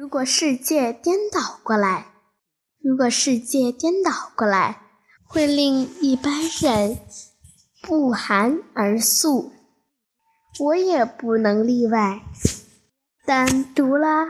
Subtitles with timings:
[0.00, 2.12] 如果世界颠倒过来，
[2.80, 4.80] 如果世界颠倒过来，
[5.26, 6.98] 会令一般人
[7.82, 9.50] 不寒而栗，
[10.60, 12.22] 我也不能例外。
[13.26, 14.28] 但读了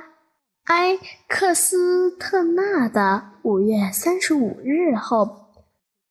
[0.65, 5.50] 埃克斯特纳的五月三十五日后，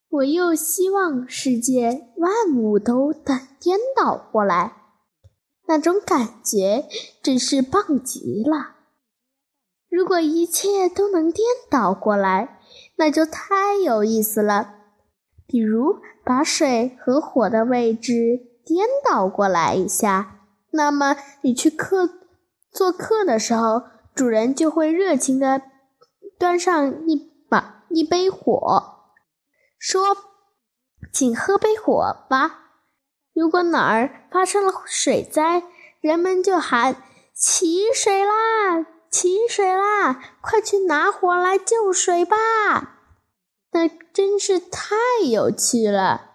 [0.10, 4.74] 我又希望世界万物都颠颠倒过来，
[5.68, 6.86] 那种感觉
[7.24, 8.77] 真是棒极了。
[9.98, 12.60] 如果一切都能颠倒过来，
[12.98, 14.76] 那就太有意思了。
[15.48, 18.14] 比如把水和火的位置
[18.64, 22.08] 颠倒过来一下，那么你去客
[22.72, 25.64] 做客的时候，主人就会热情地
[26.38, 29.00] 端上一把一杯火，
[29.80, 30.16] 说
[31.12, 32.66] ：“请喝杯火吧。”
[33.34, 35.64] 如果哪儿发生了水灾，
[36.02, 36.98] 人们就喊
[37.34, 40.20] ：“起水啦！”起水啦！
[40.42, 42.38] 快去拿火来救水吧！
[43.72, 44.96] 那真是太
[45.30, 46.32] 有趣了。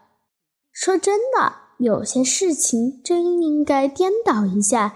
[0.73, 4.95] 说真的，有些事情真应该颠倒一下，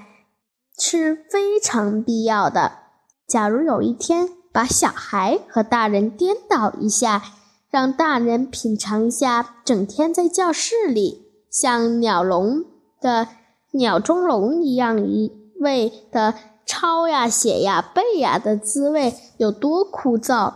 [0.78, 2.78] 是非常必要的。
[3.26, 7.22] 假如有一天把小孩和大人颠倒一下，
[7.70, 12.64] 让大人品尝一下整天在教室里像鸟笼
[13.00, 13.28] 的
[13.72, 16.34] 鸟中笼一样一味的。
[16.66, 20.52] 抄呀、写呀、背呀的滋味有多枯燥？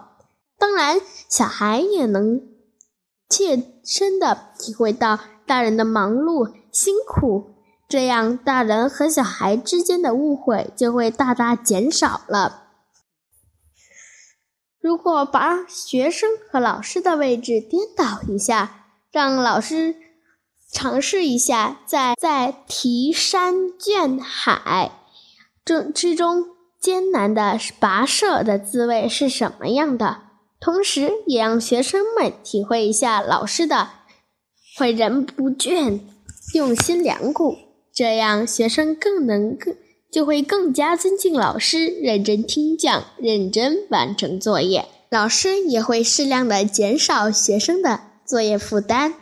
[0.58, 2.42] 当然，小孩也能
[3.28, 7.54] 切身的体会到大人的忙碌辛苦，
[7.88, 12.64] 这样大人和小孩之间的误会就会大大减少了。
[14.80, 19.96] 如果把学生和老师的位置颠倒一下，让老师
[20.72, 24.99] 尝试一下在在提山卷海。
[25.64, 26.46] 这之中
[26.80, 30.22] 艰难的跋涉的滋味是什么样的？
[30.60, 33.90] 同时，也让学生们体会一下老师的
[34.76, 36.00] “诲人不倦，
[36.54, 37.56] 用心良苦”，
[37.94, 39.74] 这样学生更能更
[40.10, 44.86] 就会更加尊敬老师，认真听讲，认真完成作业。
[45.08, 49.14] 老师也会适量的减少学生的作业负担。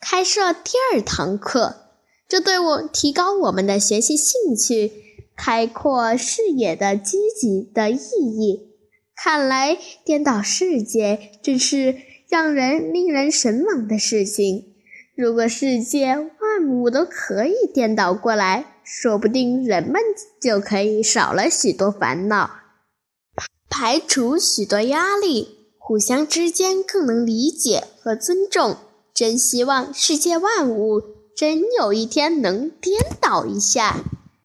[0.00, 1.76] 开设第二堂课，
[2.28, 4.92] 这对我提高我们的学习兴趣。
[5.42, 8.74] 开阔视野的积极的意义，
[9.16, 11.96] 看来颠倒世界真是
[12.28, 14.74] 让人令人神往的事情。
[15.16, 19.94] 如果世界万物都可以颠倒过来，说不定人们
[20.42, 22.50] 就可以少了许多烦恼，
[23.70, 28.76] 排除许多压力，互相之间更能理解和尊重。
[29.14, 31.00] 真希望世界万物
[31.34, 34.04] 真有一天能颠倒一下。